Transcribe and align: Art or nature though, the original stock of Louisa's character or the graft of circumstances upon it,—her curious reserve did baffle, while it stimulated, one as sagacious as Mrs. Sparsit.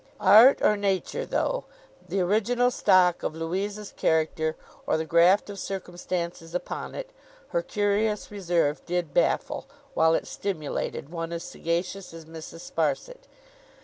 Art 0.19 0.63
or 0.63 0.75
nature 0.75 1.27
though, 1.27 1.65
the 2.09 2.21
original 2.21 2.71
stock 2.71 3.21
of 3.21 3.35
Louisa's 3.35 3.91
character 3.95 4.55
or 4.87 4.97
the 4.97 5.05
graft 5.05 5.47
of 5.47 5.59
circumstances 5.59 6.55
upon 6.55 6.95
it,—her 6.95 7.61
curious 7.61 8.31
reserve 8.31 8.83
did 8.87 9.13
baffle, 9.13 9.67
while 9.93 10.15
it 10.15 10.25
stimulated, 10.25 11.09
one 11.09 11.31
as 11.31 11.43
sagacious 11.43 12.15
as 12.15 12.25
Mrs. 12.25 12.61
Sparsit. 12.73 13.27